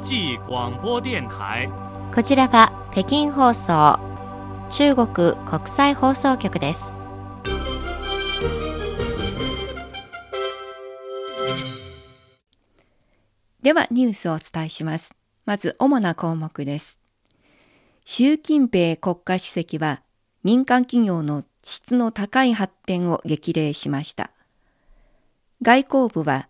[0.00, 1.68] 际广播电台。
[2.14, 3.98] こちらは北京放送
[4.70, 5.06] 中国
[5.46, 6.92] 国際放送局です。
[13.62, 15.14] ではニュースをお伝えします。
[15.46, 16.98] まず主な項目です。
[18.04, 20.02] 習近平国家主席は
[20.42, 24.32] 民間企業の質の高い発展を激励しました。
[25.62, 26.48] 外交部は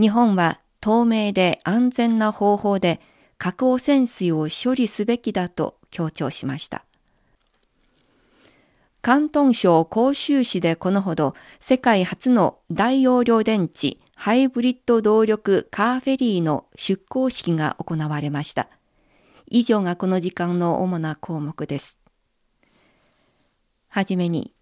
[0.00, 3.00] 日本は透明で安全な方法で
[3.38, 6.84] 核汚染水を処理すべきだと強調しました。
[9.02, 18.68] 広東省広州市でこのほど世界初の大容量電池ハイブリッド動力カーフェリーの出港式が行われました。
[19.48, 21.98] 以上がこの時間の主な項目です。
[23.88, 24.54] はじめに、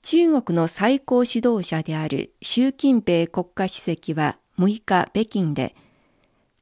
[0.00, 5.74] 中国の最高指導者である習近平国家主席は6日北京で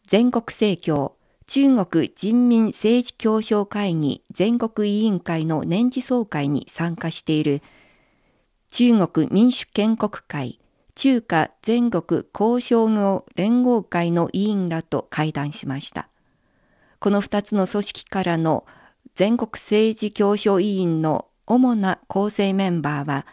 [0.06, 1.16] 全国政協
[1.46, 7.62] 中国人民政治協商会議全国委員会の年次総会に参加している
[8.70, 10.58] 中国民主建国会
[10.96, 16.08] 中華全国交渉業連合会の委員らと会談しました。
[16.98, 18.64] この2つの組織からの
[19.14, 23.26] 全国政治協商委員の主な構成メンバーは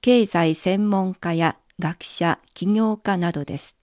[0.00, 3.76] 経済専門家や学者、起業家などです。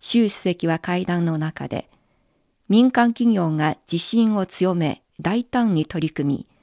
[0.00, 1.88] 習主席は会談の中で
[2.68, 6.58] 民間企業が自信を強め大胆に取り組み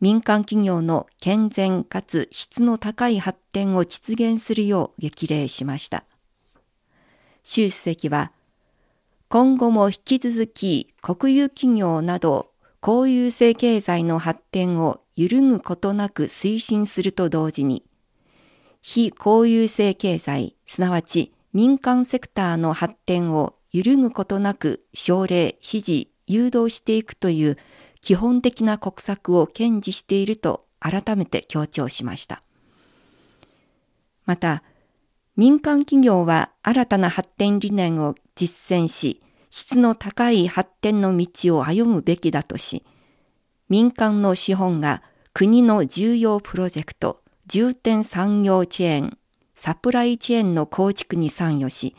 [0.00, 6.04] 民間企業の健全かつ質の高い発展を実現するよう激励しました。
[7.42, 8.30] 習主席は、
[9.28, 17.82] 今後も引き続き国有企業など公有性経済の発展を揺るぐことなく推進すると同時に、
[18.80, 27.56] 非公有性経済、すなわち民間セクターの発展を揺るぐことなく奨励、支持、誘導していくという
[28.00, 32.42] 基本的な国策を堅持していると改めて強調しました。
[34.24, 34.62] また、
[35.36, 42.84] 民間企業は新たな発展理念を実践し、質の高い発展の道を歩むべきだとし、
[43.68, 49.18] 民間の資本が国の重要プロジェクト、重点産業チェーン、
[49.58, 51.96] サプライチェーンの構築に参与し、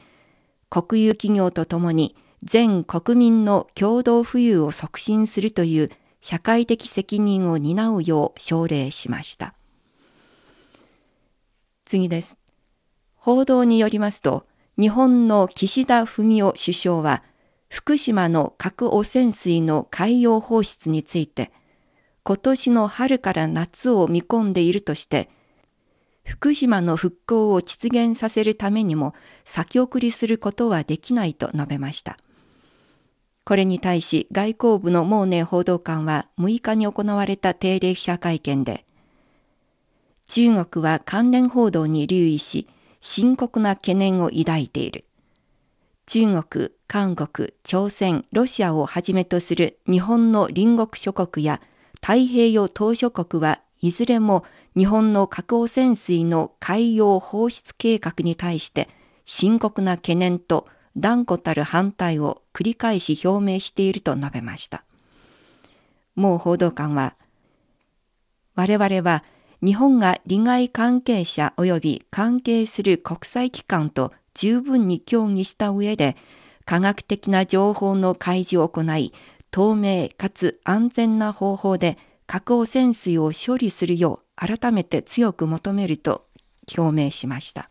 [0.69, 9.53] 国有企業とともに全国民の共同富裕を促進するという社会的責任を担うよう奨励しました。
[11.83, 12.39] 次です。
[13.15, 14.45] 報道によりますと、
[14.79, 17.23] 日本の岸田文雄首相は、
[17.67, 21.51] 福島の核汚染水の海洋放出について、
[22.23, 25.29] 今年の春から夏を見込んでいるとして、
[26.29, 32.19] 福島の復興を実現させるためにも先送りすることはできないと述べました。
[33.45, 38.85] これに対し外交部のモーネ報道官は6日に行われた定例記者会見で、
[40.27, 42.67] 中国は関連報道に留意し、
[43.01, 45.05] 深刻な懸念を抱いている。
[46.05, 51.59] 中国、韓国、朝鮮、ロシアをはじめとする日本の隣国諸国や
[51.95, 54.43] 太平洋島諸国はいずれも
[54.79, 58.87] 日本の核汚染水の海洋放出計画に対して
[59.25, 64.85] 深刻な懸念と断固たる反対を繰り返し表明していると述べました。
[66.15, 67.15] もう報道官は、
[68.55, 69.25] 我々は
[69.61, 76.15] 日本が利害関係者及び関係する国際機関と十分に協議した上で、
[76.63, 79.11] 科学的な情報の開示を行い、
[79.51, 86.25] 透明かつ安全な方法で核汚染水を処理するよう改めて強く求めると
[86.77, 87.69] 表明しました。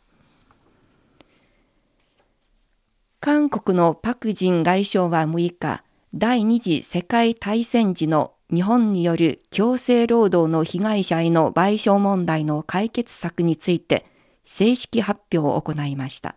[3.20, 5.82] 韓国のパク・ジン外相は6日、
[6.14, 14.06] 第二次世界大戦時の日本による強制労働の被害者への賠償問題の解決策について
[14.44, 16.36] 正式発表を行いました。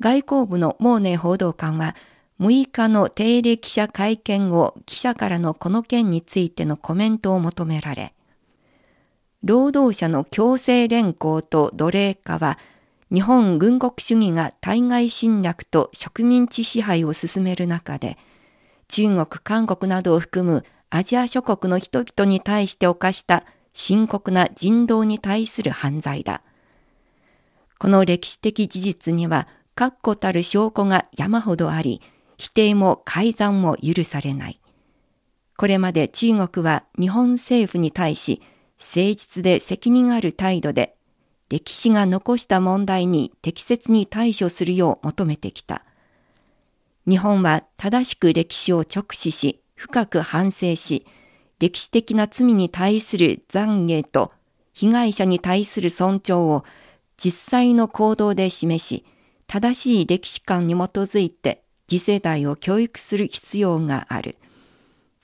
[0.00, 1.94] 外交部のモーネ報道官は
[2.40, 8.12] 6日の定例記者会見後、記者からのこの件についてのコメントを求められ、
[9.46, 12.58] 労働者の強制連行と奴隷化は、
[13.12, 18.18] 日本軍国主義が対外侵略と植民地支配を進める中で、
[18.88, 26.42] 中国、韓国などを含むアジア諸国の人々に対して犯した深刻な人道に対する犯罪だ。
[27.78, 29.46] この歴史的事実には
[29.76, 32.02] 確固たる証拠が山ほどあり、
[32.36, 34.60] 否定も改ざんも許されない。
[35.56, 38.42] これまで中国は日本政府に対し、
[38.78, 40.96] 誠実で責任ある態度で、
[41.48, 45.84] 歴史が残した問題に適切に対処するよう求めてきた。
[47.08, 51.06] 日本は正しく歴史を直視し、深く反省し、
[51.58, 54.32] 歴史的な罪に対する懺悔と
[54.72, 56.64] 被害者に対する尊重を
[57.16, 59.04] 実際の行動で示し、
[59.46, 64.36] 正しい歴史観に基づいて次世代を教育する必要がある。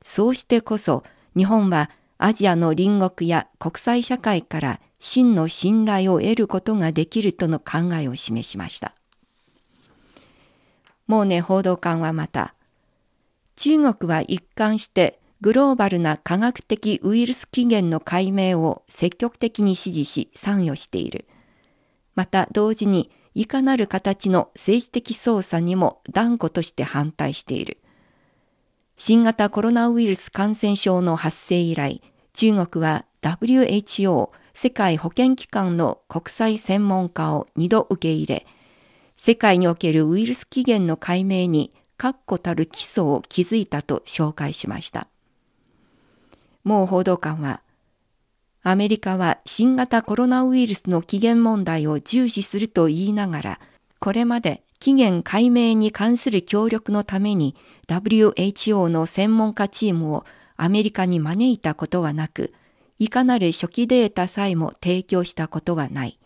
[0.02, 1.02] そうしてこそ
[1.36, 1.90] 日本は
[2.24, 8.94] アジアの隣国や国際社会から真の信頼を得ることができるとの考えを示しました。
[11.08, 12.54] モーネ報道官はまた、
[13.56, 21.26] 中国は一貫してグローバルな科学的ウイルス起源の解明を積極的に支持し参与している。
[22.14, 27.78] また同時にいかなる形の政治的操作にも断固として反対している。
[28.96, 32.00] 新型コロナウイルス感染症の発生以来、
[32.34, 38.46] 中国は WHO 世界保健機関の国際専門家を2度受け入れ、
[39.16, 45.06] 世界におけるウイルス起源の解明に確固たる基礎を築いたと紹介しました。
[46.64, 47.62] もう報道官は、
[48.62, 53.60] アメリカは新型コロナウイルスの起源問題を重視すると言いながら、
[53.98, 57.56] これまで起源解明に関する協力のために
[57.88, 60.24] WHO の専門家チームを
[60.62, 62.52] アメリカに招いたことはなく、
[63.00, 66.20] いかなる初期データさえも提供したことはない。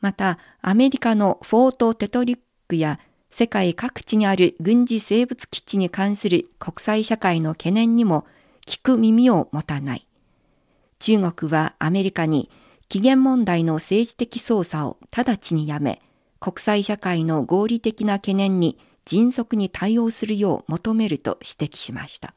[0.00, 2.98] また、アメリカのフォート・テトリックや
[3.28, 8.24] 世界各地にある軍事生物基地に関する国際社会の懸念にも
[8.66, 10.06] 聞く耳を持たない。
[10.98, 12.48] 中国はアメリカに
[12.88, 16.00] 起源問題の政治的操作を直ちにやめ、
[16.40, 22.32] 国際社会の合理的な懸念に迅速に対応するよう求めると指摘しました。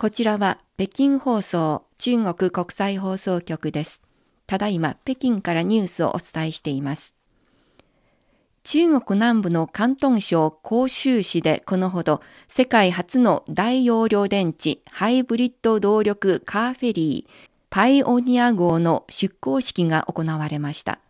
[0.00, 4.00] こちらは北京放送中国国際放送局です。
[4.46, 7.16] ただいま北京からニュースをお伝えしています。
[8.62, 21.00] 中国南部の広東省広州市でこのほど世界初の大容量電池ハイブリッド動力カーフェリーパイオニア号の出港式が行われました。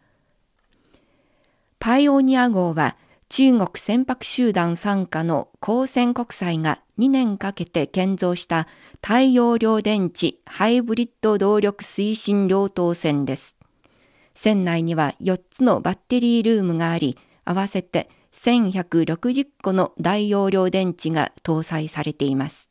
[1.79, 2.97] パイオニア号は
[3.29, 8.67] 中国船舶集団参加の光線国際が2年かけて建造した
[9.01, 13.57] 大容量電池ハイブリッド動力推進両党船です。
[14.35, 22.71] 船内には4つのバッテリールームがあり、合わせて1160個の大容量電池が搭載されています。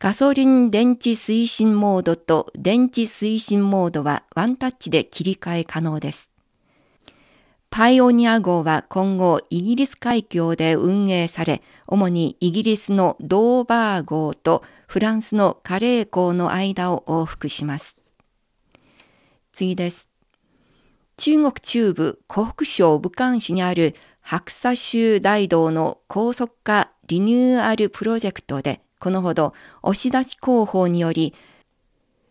[0.00, 6.30] ガソリン電池推進モードと電池推進モードはワンタッチで切り替え可能です。
[7.78, 17.96] パイオニア号は今後イギリス海峡で運営され、主にイギリスのドーバー号とフランスのカレー港の間を往復します。
[19.52, 20.08] 次です。
[21.18, 29.54] 中国中部湖北省武漢市にある白沙州大道の高速化リニューアルプロジェクトで、このほど
[29.84, 31.32] 押し出し工法により、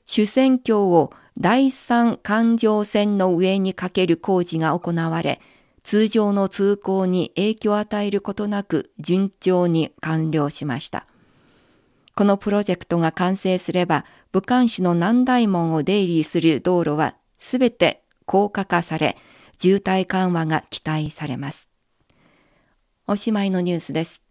[0.07, 5.39] 主戦橋を第三環状線の上にかける工事が行われ、
[5.83, 11.05] 通常の通行に影響を与えることなく順調に完了しました。
[12.15, 19.15] このプロジェクトが完成すれば、武漢市の南大門を出入りする道路はすべて高架化され、
[19.59, 21.69] 渋滞緩和が期待されます。
[23.05, 24.23] おしまいのニュースです。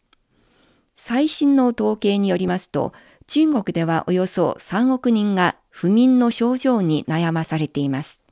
[0.97, 2.93] 最新の統計によりますと、
[3.29, 8.23] 中国ではおよそ3億人が不眠の症状に悩まされています。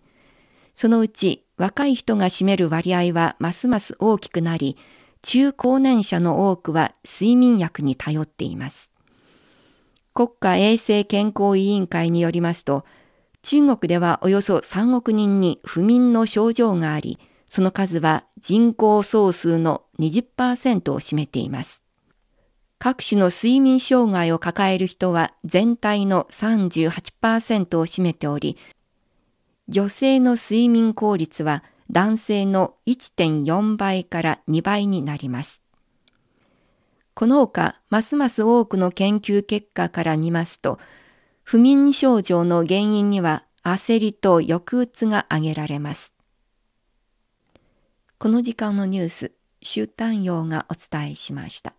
[0.75, 4.79] そのうち若い人が占める割合はますます大きくなり、
[5.21, 8.93] 中高年者の多くは睡眠薬に頼っています。
[10.15, 12.87] 国家衛生健康委員会によりますと、
[13.43, 21.84] 中国ではおよそ3億人に不眠の症状があり、その数は人口総数の20%を占めています。
[22.85, 28.59] 各種の睡眠障害を抱える人は全体の38%を占めており、
[29.71, 35.63] 女性の睡眠効率は男性の1.4倍から2倍になります。
[37.15, 40.79] このほか、ますます多くの研究結果から見ますと、
[41.43, 46.13] 不眠症状の原因には焦りと抑うつが挙げられます。
[48.19, 51.73] この時間のニュース、終端陽がお伝えしました。